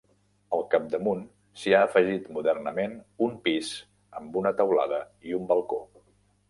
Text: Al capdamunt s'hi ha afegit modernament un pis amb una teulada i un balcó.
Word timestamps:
Al 0.55 0.61
capdamunt 0.69 1.19
s'hi 1.63 1.75
ha 1.75 1.83
afegit 1.89 2.25
modernament 2.39 2.97
un 3.27 3.39
pis 3.47 3.73
amb 4.23 4.43
una 4.43 4.55
teulada 4.63 5.05
i 5.33 5.41
un 5.41 5.49
balcó. 5.55 5.85